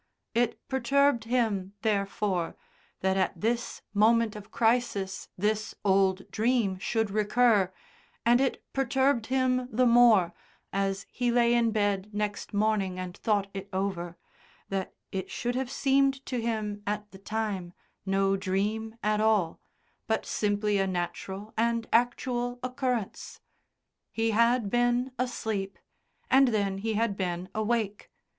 It 0.33 0.67
perturbed 0.67 1.25
him, 1.25 1.73
therefore, 1.83 2.55
that 3.01 3.17
at 3.17 3.39
this 3.39 3.83
moment 3.93 4.35
of 4.35 4.49
crisis 4.49 5.29
this 5.37 5.75
old 5.85 6.31
dream 6.31 6.79
should 6.79 7.11
recur, 7.11 7.71
and 8.25 8.41
it 8.41 8.63
perturbed 8.73 9.27
him 9.27 9.69
the 9.71 9.85
more, 9.85 10.33
as 10.73 11.05
he 11.11 11.29
lay 11.31 11.53
in 11.53 11.69
bed 11.69 12.09
next 12.13 12.51
morning 12.51 12.97
and 12.97 13.15
thought 13.15 13.45
it 13.53 13.69
over, 13.71 14.17
that 14.69 14.95
it 15.11 15.29
should 15.29 15.53
have 15.53 15.69
seemed 15.69 16.25
to 16.25 16.41
him 16.41 16.81
at 16.87 17.11
the 17.11 17.19
time 17.19 17.71
no 18.03 18.35
dream 18.35 18.95
at 19.03 19.21
all, 19.21 19.59
but 20.07 20.25
simply 20.25 20.79
a 20.79 20.87
natural 20.87 21.53
and 21.55 21.87
actual 21.93 22.57
occurrence. 22.63 23.39
He 24.11 24.31
had 24.31 24.71
been 24.71 25.11
asleep, 25.19 25.77
and 26.27 26.47
then 26.47 26.79
he 26.79 26.93
had 26.95 27.15
been 27.15 27.49
awake. 27.53 28.09